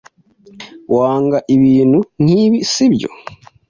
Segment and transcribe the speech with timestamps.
[0.95, 3.09] Wanga ibintu nkibi, sibyo?